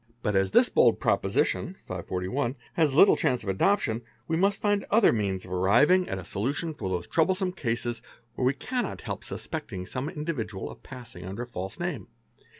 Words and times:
But 0.23 0.35
as 0.35 0.49
this 0.49 0.67
bold 0.67 0.99
proposition' 0.99 1.75
has 2.73 2.91
little 2.95 3.15
chance 3.15 3.43
of 3.43 3.49
adoption, 3.49 4.01
we 4.27 4.35
must 4.35 4.59
find 4.59 4.83
other 4.89 5.13
means 5.13 5.45
of 5.45 5.51
arriving 5.51 6.09
at 6.09 6.17
FALSE 6.17 6.17
NAMES 6.17 6.31
303 6.57 6.71
solution 6.71 6.85
in 6.87 6.91
those 6.91 7.07
troublesome 7.07 7.51
cases 7.51 8.01
where 8.33 8.45
we 8.47 8.53
cannot 8.55 9.01
help 9.01 9.23
suspecting 9.23 9.85
some 9.85 10.09
individual 10.09 10.71
of 10.71 10.81
passing 10.81 11.23
under 11.23 11.43
a 11.43 11.45
false 11.45 11.79
name. 11.79 12.07